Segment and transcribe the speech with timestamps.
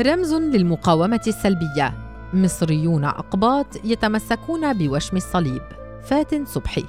[0.00, 1.94] رمز للمقاومة السلبية.
[2.34, 5.62] مصريون أقباط يتمسكون بوشم الصليب.
[6.02, 6.84] فاتن صبحي.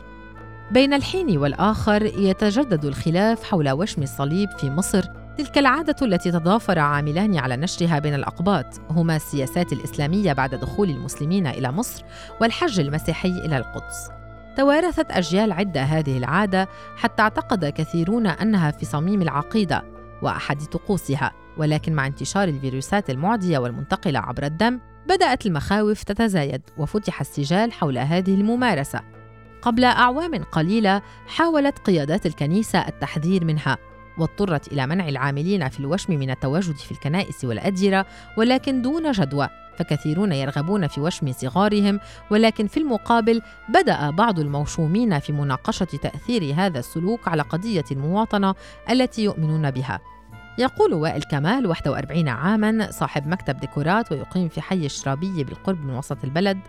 [0.71, 5.05] بين الحين والآخر يتجدد الخلاف حول وشم الصليب في مصر.
[5.37, 8.65] تلك العادة التي تضافر عاملان على نشرها بين الأقباط.
[8.89, 12.03] هما السياسات الإسلامية بعد دخول المسلمين إلى مصر
[12.41, 14.09] والحج المسيحي إلى القدس.
[14.57, 16.67] توارثت أجيال عدة هذه العادة
[16.97, 19.83] حتى اعتقد كثيرون أنها في صميم العقيدة
[20.21, 27.73] وأحد طقوسها، ولكن مع انتشار الفيروسات المعدية والمنتقلة عبر الدم بدأت المخاوف تتزايد وفتح السجال
[27.73, 29.01] حول هذه الممارسة.
[29.61, 33.77] قبل أعوام قليلة حاولت قيادات الكنيسة التحذير منها
[34.17, 38.05] واضطرت إلى منع العاملين في الوشم من التواجد في الكنائس والأديرة
[38.37, 41.99] ولكن دون جدوى فكثيرون يرغبون في وشم صغارهم
[42.31, 48.55] ولكن في المقابل بدأ بعض الموشومين في مناقشة تأثير هذا السلوك على قضية المواطنة
[48.89, 49.99] التي يؤمنون بها
[50.57, 56.23] يقول وائل كمال 41 عاما صاحب مكتب ديكورات ويقيم في حي الشرابية بالقرب من وسط
[56.23, 56.59] البلد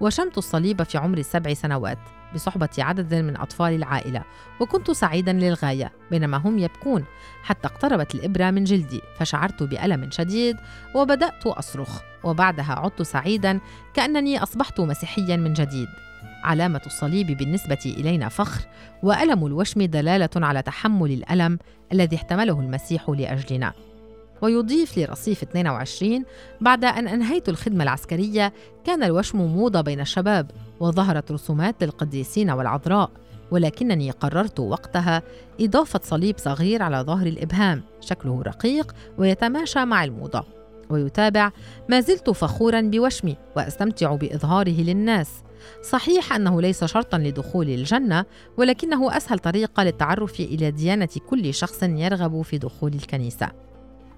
[0.00, 1.98] وشمت الصليب في عمر السبع سنوات
[2.34, 4.24] بصحبة عدد من أطفال العائلة
[4.60, 7.04] وكنت سعيدا للغاية بينما هم يبكون.
[7.42, 10.56] حتى اقتربت الإبرة من جلدي فشعرت بألم شديد
[10.94, 13.60] وبدأت أصرخ وبعدها عدت سعيدا
[13.94, 15.88] كأنني أصبحت مسيحيا من جديد.
[16.42, 18.60] علامة الصليب بالنسبة إلينا فخر
[19.02, 21.58] وألم الوشم دلالة على تحمل الألم
[21.92, 23.72] الذي احتمله المسيح لأجلنا.
[24.42, 26.24] ويضيف لرصيف 22
[26.60, 28.52] بعد أن أنهيت الخدمة العسكرية
[28.84, 33.10] كان الوشم موضة بين الشباب وظهرت رسومات للقديسين والعذراء
[33.50, 35.22] ولكنني قررت وقتها
[35.60, 40.44] إضافة صليب صغير على ظهر الإبهام شكله رقيق ويتماشى مع الموضة.
[40.90, 41.50] ويتابع
[41.88, 45.28] ما زلت فخورا بوشمي وأستمتع بإظهاره للناس
[45.90, 48.24] صحيح أنه ليس شرطا لدخول الجنة
[48.56, 53.48] ولكنه أسهل طريقة للتعرف إلى ديانة كل شخص يرغب في دخول الكنيسة.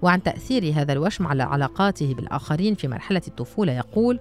[0.01, 4.19] وعن تأثير هذا الوشم على علاقاته بالآخرين في مرحلة الطفولة يقول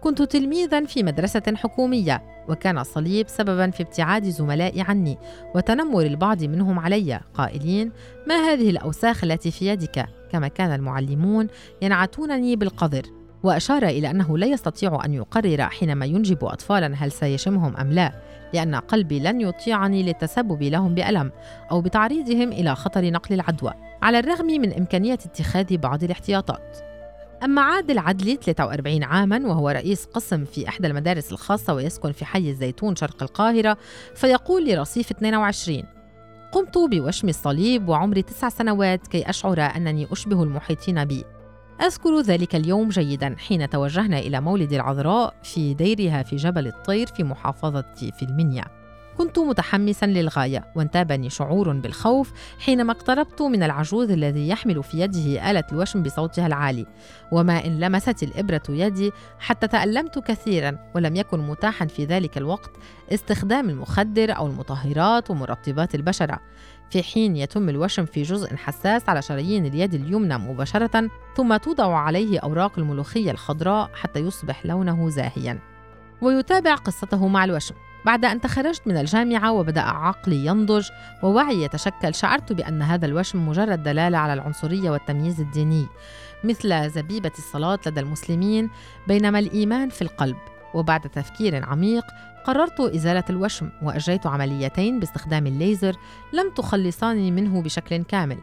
[0.00, 5.18] كنت تلميذا في مدرسة حكومية وكان الصليب سببا في ابتعاد زملائي عني
[5.54, 7.20] وتنمر البعض منهم علي.
[7.34, 7.92] قائلين
[8.28, 11.46] ما هذه الأوساخ التي في يدك؟ كما كان المعلمون
[11.82, 13.02] ينعتونني بالقذر.
[13.42, 18.12] وأشار إلى أنه لا يستطيع أن يقرر حينما ينجب أطفالا هل سيشمهم أم لا
[18.54, 21.32] لأن قلبي لن يطيعني للتسبب لهم بألم
[21.70, 23.72] أو بتعريضهم إلى خطر نقل العدوى
[24.02, 26.78] على الرغم من إمكانية اتخاذ بعض الاحتياطات.
[27.44, 32.50] أما عادل عدلي 43 عاما وهو رئيس قسم في إحدى المدارس الخاصة ويسكن في حي
[32.50, 33.76] الزيتون شرق القاهرة
[34.14, 35.82] فيقول لرصيف 22
[36.52, 41.24] قمت بوشم الصليب وعمري تسع سنوات كي أشعر أنني أشبه المحيطين بي.
[41.80, 47.24] أذكر ذلك اليوم جيدا حين توجهنا إلى مولد العذراء في ديرها في جبل الطير في
[47.24, 47.84] محافظة
[48.18, 48.82] في المنيا
[49.18, 55.64] كنت متحمسا للغاية وانتابني شعور بالخوف حينما اقتربت من العجوز الذي يحمل في يده آلة
[55.72, 56.86] الوشم بصوتها العالي.
[57.32, 62.70] وما إن لمست الإبرة يدي حتى تألمت كثيرا ولم يكن متاحا في ذلك الوقت
[63.12, 66.40] استخدام المخدر أو المطهرات ومرطبات البشرة.
[66.92, 72.38] في حين يتم الوشم في جزء حساس على شرايين اليد اليمنى مباشرة ثم توضع عليه
[72.38, 75.58] أوراق الملوخية الخضراء حتى يصبح لونه زاهيا.
[76.22, 77.74] ويتابع قصته مع الوشم.
[78.06, 80.88] بعد أن تخرجت من الجامعة وبدأ عقلي ينضج
[81.22, 85.86] ووعي يتشكل شعرت بأن هذا الوشم مجرد دلالة على العنصرية والتمييز الديني
[86.44, 88.70] مثل زبيبة الصلاة لدى المسلمين
[89.08, 90.36] بينما الإيمان في القلب.
[90.74, 92.04] وبعد تفكير عميق
[92.44, 95.96] قررت إزالة الوشم وأجريت عمليتين باستخدام الليزر
[96.32, 98.38] لم تخلصاني منه بشكل كامل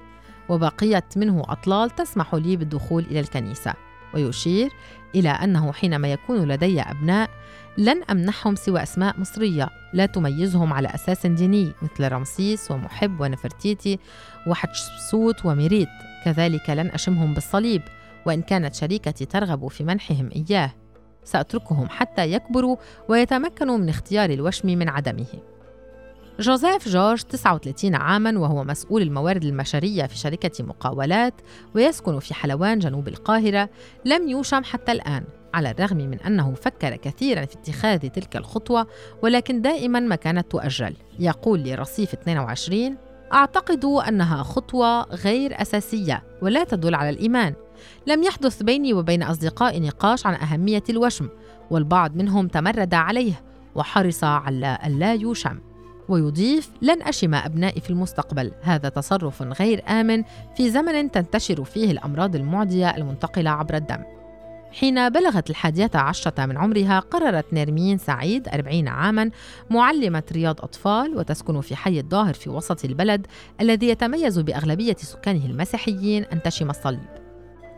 [0.49, 3.73] وبقيت منه أطلال تسمح لي بالدخول إلى الكنيسة.
[4.13, 4.71] ويشير
[5.15, 7.29] إلى أنه حينما يكون لدي أبناء
[7.77, 13.99] لن أمنحهم سوى أسماء مصرية لا تميزهم على أساس ديني مثل رمسيس ومحب ونفرتيتي
[14.47, 15.89] وحتشبسوت وميريت.
[16.25, 17.81] كذلك لن أشمهم بالصليب
[18.25, 20.71] وإن كانت شريكتي ترغب في منحهم إياه.
[21.29, 22.77] سأتركهم حتى يكبروا
[23.09, 25.25] ويتمكنوا من اختيار الوشم من عدمه.
[26.39, 31.33] جوزيف جورج 39 عاما وهو مسؤول الموارد البشرية في شركة مقاولات
[31.75, 33.69] ويسكن في حلوان جنوب القاهرة
[34.05, 35.23] لم يوشم حتى الآن
[35.53, 38.87] على الرغم من أنه فكر كثيرا في اتخاذ تلك الخطوة
[39.23, 40.93] ولكن دائما ما كانت تؤجل.
[41.19, 42.97] يقول لرصيف 22
[43.33, 47.53] أعتقد أنها خطوة غير أساسية ولا تدل على الإيمان.
[48.07, 51.29] لم يحدث بيني وبين أصدقائي نقاش عن أهمية الوشم
[51.71, 53.41] والبعض منهم تمرد عليه
[53.75, 55.59] وحرص على ألا يوشم
[56.09, 60.23] ويضيف لن أشم أبنائي في المستقبل هذا تصرف غير آمن
[60.57, 64.03] في زمن تنتشر فيه الأمراض المعدية المنتقلة عبر الدم.
[64.71, 69.31] حين بلغت الحادية عشرة من عمرها قررت نيرمين سعيد أربعين عاما
[69.69, 73.27] معلمة رياض أطفال وتسكن في حي الظاهر في وسط البلد
[73.61, 77.18] الذي يتميز بأغلبية سكانه المسيحيين أن تشم الصليب.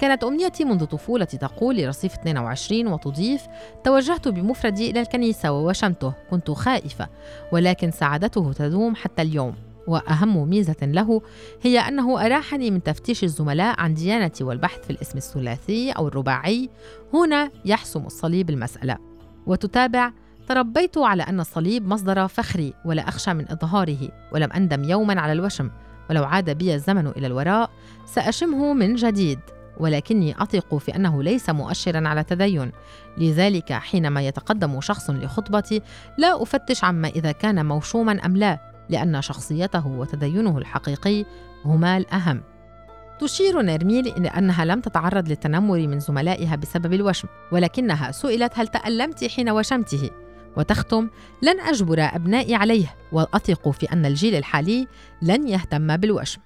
[0.02, 3.42] كانت أمنيتي منذ طفولتي تقول لرصيف 22 وتضيف
[3.84, 7.10] توجهت بمفردي إلى الكنيسة ووشمته كنت خائفة
[7.52, 9.56] ولكن سعادته تدوم حتى اليوم.
[9.88, 11.22] وأهم ميزة له
[11.62, 16.70] هي أنه أراحني من تفتيش الزملاء عن ديانتي والبحث في الاسم الثلاثي أو الرباعي.
[17.14, 18.98] هنا يحسم الصليب المسألة.
[19.46, 20.12] وتتابع
[20.48, 25.70] تربيت على أن الصليب مصدر فخري ولا أخشى من إظهاره ولم أندم يوما على الوشم.
[26.10, 27.70] ولو عاد بي الزمن إلى الوراء
[28.06, 29.40] سأشمه من جديد.
[29.78, 32.72] ولكني أثق في أنه ليس مؤشرا على تدين.
[33.18, 35.82] لذلك حينما يتقدم شخص لخطبتي
[36.18, 38.60] لا أفتش عما إذا كان موشوما أم لا
[38.90, 41.26] لأن شخصيته وتدينه الحقيقي
[41.66, 42.42] هما الأهم.
[43.20, 49.24] تشير نيرميل إلى أنها لم تتعرض للتنمر من زملائها بسبب الوشم ولكنها سئلت هل تألمت
[49.24, 50.10] حين وشمته.
[50.58, 51.10] وتختم
[51.42, 54.88] لن أجبر أبنائي عليه وأثق في أن الجيل الحالي
[55.22, 56.42] لن يهتم بالوشم.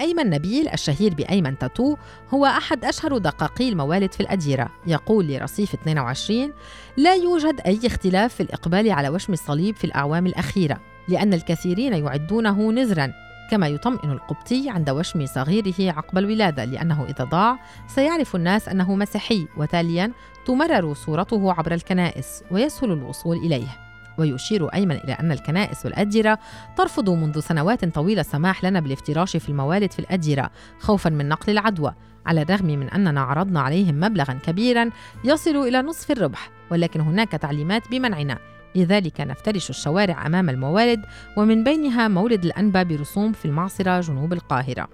[0.00, 1.96] أيمن نبيل الشهير بأيمن تاتو
[2.34, 4.68] هو أحد أشهر دقاقي الموالد في الأديرة.
[4.86, 6.52] يقول لرصيف 22
[6.96, 12.72] لا يوجد أي اختلاف في الإقبال على وشم الصليب في الأعوام الأخيرة لأن الكثيرين يعدونه
[12.72, 13.12] نزرا
[13.50, 19.46] كما يطمئن القبطي عند وشم صغيره عقب الولادة لأنه إذا ضاع سيعرف الناس أنه مسيحي
[19.56, 20.12] وتاليا
[20.46, 23.89] تمرر صورته عبر الكنائس ويسهل الوصول إليه.
[24.18, 26.38] ويشير أيمن إلى أن الكنائس والأديرة
[26.76, 31.94] ترفض منذ سنوات طويلة السماح لنا بالافتراش في الموالد في الأديرة خوفا من نقل العدوى
[32.26, 34.90] على الرغم من أننا عرضنا عليهم مبلغا كبيرا
[35.24, 38.38] يصل إلى نصف الربح ولكن هناك تعليمات بمنعنا.
[38.74, 41.02] لذلك نفترش الشوارع أمام الموالد
[41.36, 44.88] ومن بينها مولد الأنبا برسوم في المعصرة جنوب القاهرة.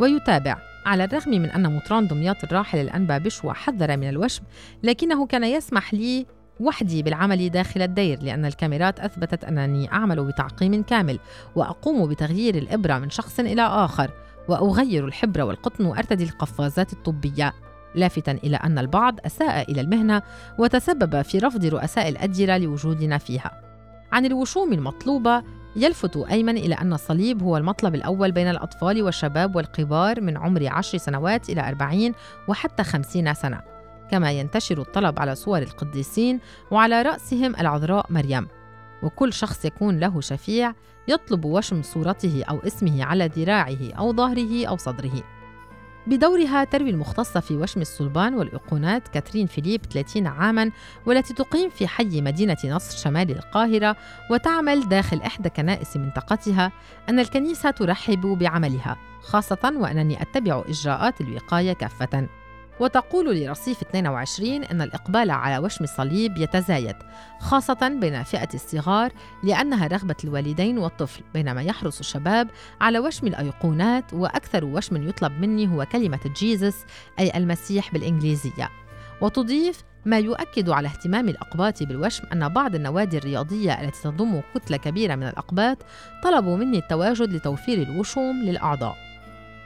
[0.00, 4.42] ويتابع على الرغم من أن مطران دمياط الراحل الأنبا بشوى حذر من الوشم
[4.82, 6.26] لكنه كان يسمح لي
[6.60, 11.18] وحدي بالعمل داخل الدير لأن الكاميرات أثبتت أنني أعمل بتعقيم كامل
[11.56, 14.10] وأقوم بتغيير الإبرة من شخص إلى آخر
[14.48, 17.52] وأغير الحبر والقطن وأرتدي القفازات الطبية
[17.94, 20.22] لافتا إلى أن البعض أساء إلى المهنة
[20.58, 23.50] وتسبب في رفض رؤساء الأديرة لوجودنا فيها.
[24.12, 25.42] عن الوشوم المطلوبة
[25.76, 30.98] يلفت أيمن إلى أن الصليب هو المطلب الأول بين الأطفال والشباب والكبار من عمر عشر
[30.98, 32.14] سنوات إلى أربعين
[32.48, 33.69] وحتى خمسين سنة
[34.10, 36.40] كما ينتشر الطلب على صور القديسين
[36.70, 38.48] وعلى رأسهم العذراء مريم.
[39.02, 40.74] وكل شخص يكون له شفيع
[41.08, 45.22] يطلب وشم صورته أو اسمه على ذراعه أو ظهره أو صدره.
[46.06, 50.70] بدورها تروي المختصة في وشم الصلبان والإيقونات كاترين فيليب 30 عاما
[51.06, 53.96] والتي تقيم في حي مدينة نصر شمال القاهرة
[54.30, 56.72] وتعمل داخل إحدى كنائس منطقتها
[57.08, 62.28] أن الكنيسة ترحب بعملها خاصة وأنني أتبع إجراءات الوقاية كافة.
[62.80, 66.96] وتقول لرصيف 22 أن الإقبال على وشم الصليب يتزايد
[67.40, 69.12] خاصة بين فئة الصغار
[69.44, 72.48] لأنها رغبة الوالدين والطفل بينما يحرص الشباب
[72.80, 76.84] على وشم الأيقونات وأكثر وشم يطلب مني هو كلمة جيزس
[77.18, 78.70] أي المسيح بالإنجليزية.
[79.20, 85.14] وتضيف ما يؤكد على اهتمام الأقباط بالوشم أن بعض النوادي الرياضية التي تضم كتلة كبيرة
[85.14, 85.78] من الأقباط
[86.24, 89.09] طلبوا مني التواجد لتوفير الوشوم للأعضاء.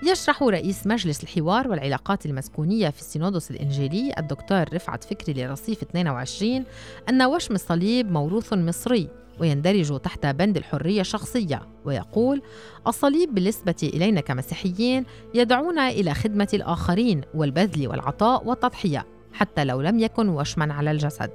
[0.07, 6.65] يشرح رئيس مجلس الحوار والعلاقات المسكونية في السينودوس الإنجيلي الدكتور رفعت فكري لرصيف 22
[7.09, 9.09] أن وشم الصليب موروث مصري
[9.41, 12.43] ويندرج تحت بند الحرية الشخصية ويقول
[12.87, 20.29] الصليب بالنسبة إلينا كمسيحيين يدعونا إلى خدمة الآخرين والبذل والعطاء والتضحية حتى لو لم يكن
[20.29, 21.31] وشما على الجسد.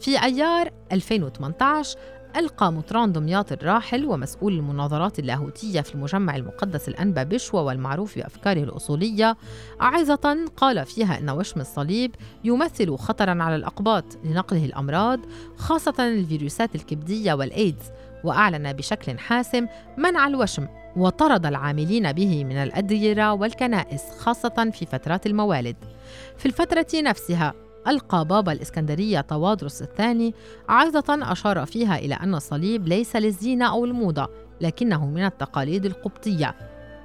[0.00, 1.98] في أيار 2018
[2.36, 9.36] ألقى مطران دمياط الراحل ومسؤول المناظرات اللاهوتية في المجمع المقدس الأنبا بشوى والمعروف بأفكاره الأصولية.
[9.80, 15.20] عظة قال فيها أن وشم الصليب يمثل خطرا على الأقباط لنقله الأمراض
[15.56, 17.84] خاصة الفيروسات الكبدية والإيدز.
[18.24, 19.66] وأعلن بشكل حاسم
[19.98, 25.76] منع الوشم وطرد العاملين به من الأديرة والكنائس خاصة في فترات الموالد.
[26.38, 27.54] في الفترة نفسها
[27.88, 30.34] ألقى بابا الإسكندرية طوادرس الثاني
[30.68, 34.28] عظة أشار فيها إلى أن الصليب ليس للزينة أو الموضة
[34.60, 36.54] لكنه من التقاليد القبطية.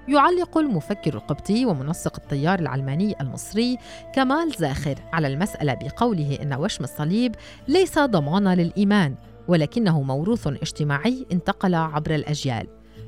[0.08, 3.78] يعلق المفكر القبطي ومنسق التيار العلماني المصري
[4.16, 7.36] كمال زاخر على المسألة بقوله إن وشم الصليب
[7.68, 9.16] ليس ضمانا للإيمان
[9.48, 12.68] ولكنه موروث اجتماعي انتقل عبر الأجيال.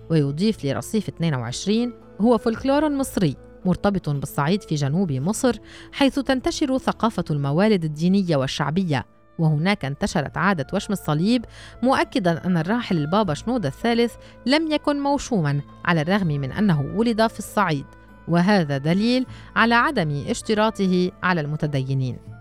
[0.10, 3.49] ويضيف لرصيف 22 هو فولكلور مصري.
[3.66, 5.56] مرتبط بالصعيد في جنوب مصر
[5.92, 9.06] حيث تنتشر ثقافة الموالد الدينية والشعبية.
[9.40, 11.46] وهناك انتشرت عادة وشم الصليب
[11.84, 17.40] مؤكدا أن الراحل البابا شنود الثالث لم يكن موشوما على الرغم من أنه ولد في
[17.40, 17.86] الصعيد.
[18.28, 19.26] وهذا دليل
[19.56, 22.39] على عدم اشتراطه على المتدينين.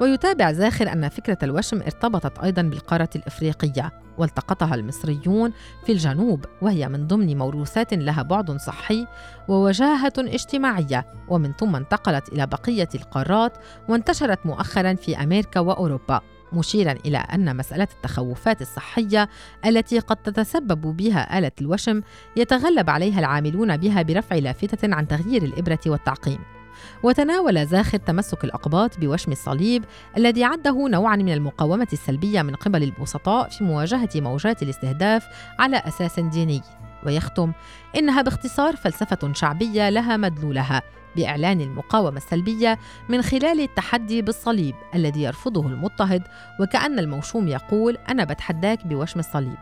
[0.00, 5.52] ويتابع زاخر أن فكرة الوشم ارتبطت أيضا بالقارة الإفريقية والتقطها المصريون
[5.86, 9.06] في الجنوب وهي من ضمن موروثات لها بعد صحي
[9.48, 13.52] ووجاهة اجتماعية ومن ثم انتقلت إلى بقية القارات
[13.88, 16.20] وانتشرت مؤخرا في أمريكا وأوروبا
[16.52, 19.28] مشيرا إلى أن مسألة التخوفات الصحية
[19.66, 22.02] التي قد تتسبب بها آلة الوشم
[22.36, 26.59] يتغلب عليها العاملون بها برفع لافتة عن تغيير الإبرة والتعقيم.
[27.02, 29.84] وتناول زاخر تمسك الأقباط بوشم الصليب
[30.16, 35.26] الذي عده نوعا من المقاومة السلبية من قبل البسطاء في مواجهة موجات الاستهداف
[35.58, 36.62] على أساس ديني.
[37.06, 37.52] ويختم
[37.96, 40.82] إنها باختصار فلسفة شعبية لها مدلولها
[41.16, 46.22] بإعلان المقاومة السلبية من خلال التحدي بالصليب الذي يرفضه المضطهد
[46.60, 49.56] وكأن الموشوم يقول أنا بتحداك بوشم الصليب.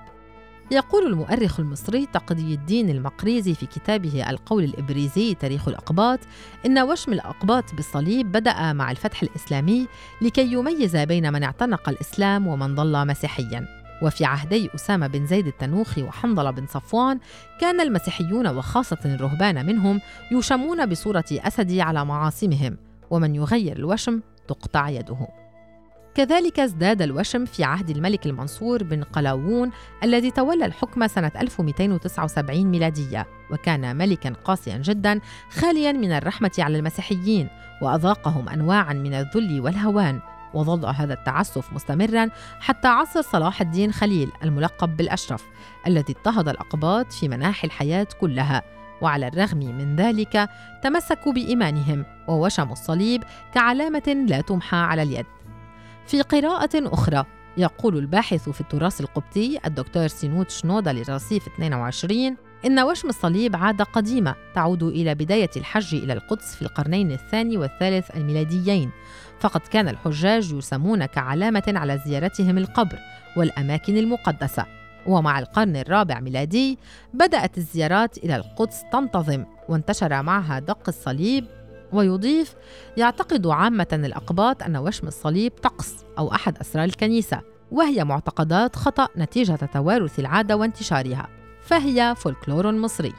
[0.70, 6.18] يقول المؤرخ المصري تقضي الدين المقريزي في كتابه القول الإبريزي تاريخ الأقباط
[6.66, 9.86] إن وشم الأقباط بالصليب بدأ مع الفتح الإسلامي
[10.22, 13.78] لكي يميز بين من اعتنق الإسلام ومن ظل مسيحياً.
[14.02, 17.18] وفي عهدي أسامة بن زيد التنوخي وحنظلة بن صفوان
[17.60, 20.00] كان المسيحيون وخاصة الرهبان منهم
[20.32, 22.76] يشمون بصورة أسد على معاصمهم
[23.10, 25.47] ومن يغير الوشم تقطع يده.
[26.18, 29.70] كذلك ازداد الوشم في عهد الملك المنصور بن قلاوون
[30.04, 35.20] الذي تولى الحكم سنة 1279 ميلادية وكان ملكا قاسيا جدا
[35.50, 37.48] خاليا من الرحمة على المسيحيين
[37.82, 40.20] وأذاقهم أنواعا من الذل والهوان
[40.54, 42.28] وظل هذا التعسف مستمرا
[42.60, 45.44] حتى عصر صلاح الدين خليل الملقب بالأشرف
[45.86, 48.62] الذي اضطهد الأقباط في مناحي الحياة كلها.
[49.00, 50.48] وعلى الرغم من ذلك
[50.82, 55.26] تمسكوا بإيمانهم ووشموا الصليب كعلامة لا تمحى على اليد.
[56.08, 57.24] في قراءة أخرى.
[57.56, 64.34] يقول الباحث في التراث القبطي الدكتور سينوت شنودا للرصيف 22 إن وشم الصليب عادة قديمة
[64.54, 68.90] تعود إلى بداية الحج إلى القدس في القرنين الثاني والثالث الميلاديين.
[69.40, 72.98] فقد كان الحجاج يسمون كعلامة على زيارتهم القبر
[73.36, 74.66] والأماكن المقدسة.
[75.06, 76.78] ومع القرن الرابع ميلادي
[77.14, 81.46] بدأت الزيارات إلى القدس تنتظم وانتشر معها دق الصليب
[81.92, 82.54] ويضيف
[82.96, 87.40] يعتقد عامة الأقباط أن وشم الصليب طقس أو أحد أسرار الكنيسة
[87.70, 91.28] وهي معتقدات خطأ نتيجة توارث العادة وانتشارها
[91.62, 93.12] فهي فولكلور مصري.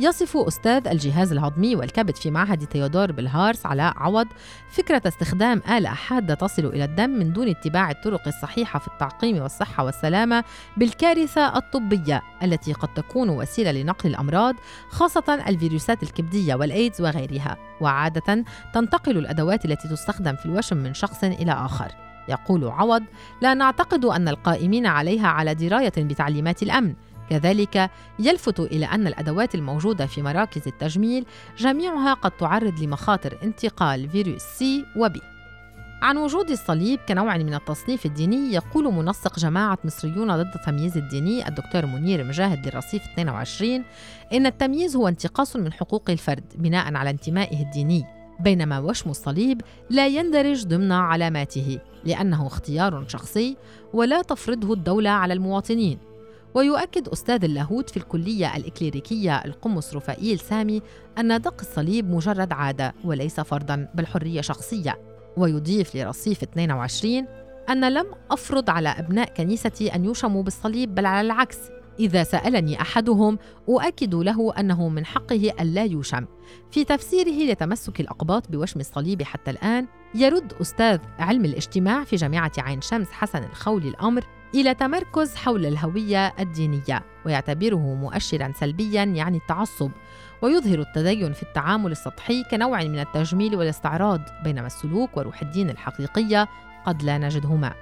[0.00, 4.26] يصف أستاذ الجهاز الهضمي والكبد في معهد تيودور بالهارس علاء عوض
[4.70, 9.84] فكرة استخدام آلة حادة تصل إلى الدم من دون اتباع الطرق الصحيحة في التعقيم والصحة
[9.84, 10.44] والسلامة
[10.76, 14.54] بالكارثة الطبية التي قد تكون وسيلة لنقل الأمراض
[14.90, 17.56] خاصة الفيروسات الكبدية والإيدز وغيرها.
[17.80, 21.92] وعادة تنتقل الأدوات التي تستخدم في الوشم من شخص إلى آخر.
[22.28, 23.02] يقول عوض
[23.42, 26.94] لا نعتقد أن القائمين عليها على دراية بتعليمات الأمن.
[27.30, 31.26] كذلك يلفت إلى أن الأدوات الموجودة في مراكز التجميل
[31.58, 35.20] جميعها قد تعرض لمخاطر انتقال فيروس سي وبي
[36.02, 41.86] عن وجود الصليب كنوع من التصنيف الديني يقول منسق جماعة مصريون ضد التمييز الديني الدكتور
[41.86, 43.84] منير مجاهد للرصيف 22
[44.32, 48.04] إن التمييز هو انتقاص من حقوق الفرد بناء على انتمائه الديني
[48.40, 53.56] بينما وشم الصليب لا يندرج ضمن علاماته لأنه اختيار شخصي
[53.92, 56.09] ولا تفرضه الدولة على المواطنين.
[56.54, 60.82] ويؤكد أستاذ اللاهوت في الكلية الإكليريكية القمص رفائيل سامي
[61.18, 64.98] أن دق الصليب مجرد عادة وليس فرضا بل حرية شخصية
[65.36, 67.26] ويضيف لرصيف 22
[67.70, 71.58] أن لم أفرض على أبناء كنيستي أن يشموا بالصليب بل على العكس
[72.00, 73.38] إذا سألني أحدهم
[73.68, 76.26] أؤكد له أنه من حقه ألا يوشم.
[76.70, 82.80] في تفسيره لتمسك الأقباط بوشم الصليب حتى الآن، يرد أستاذ علم الاجتماع في جامعة عين
[82.80, 89.90] شمس حسن الخولي الأمر إلى تمركز حول الهوية الدينية ويعتبره مؤشرا سلبيا يعني التعصب
[90.42, 96.48] ويظهر التدين في التعامل السطحي كنوع من التجميل والاستعراض بينما السلوك وروح الدين الحقيقية
[96.86, 97.74] قد لا نجدهما.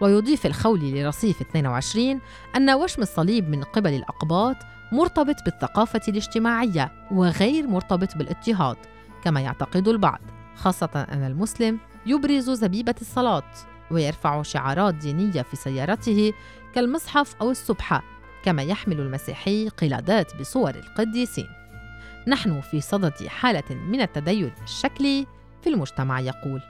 [0.00, 2.20] ويضيف الخولي لرصيف 22
[2.56, 4.56] أن وشم الصليب من قبل الأقباط
[4.92, 8.76] مرتبط بالثقافة الاجتماعية وغير مرتبط بالاضطهاد
[9.24, 10.20] كما يعتقد البعض
[10.56, 13.42] خاصة أن المسلم يبرز زبيبة الصلاة.
[13.90, 16.32] ويرفع شعارات دينية في سيارته
[16.74, 18.02] كالمصحف أو السبحة
[18.44, 21.48] كما يحمل المسيحي قلادات بصور القديسين.
[22.28, 25.26] نحن في صدد حالة من التدين الشكلي
[25.62, 26.62] في المجتمع يقول.